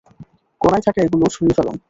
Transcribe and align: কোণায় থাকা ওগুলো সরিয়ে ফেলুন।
কোণায় 0.61 0.83
থাকা 0.85 0.99
ওগুলো 1.05 1.25
সরিয়ে 1.35 1.55
ফেলুন। 1.57 1.75